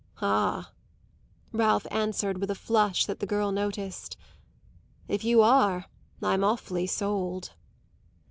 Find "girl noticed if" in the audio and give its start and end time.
3.27-5.23